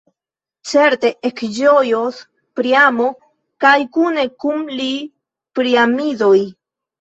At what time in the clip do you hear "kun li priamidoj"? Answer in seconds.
4.45-6.35